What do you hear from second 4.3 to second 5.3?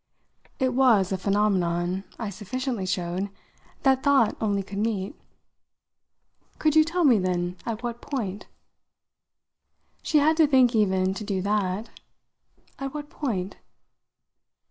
only could meet.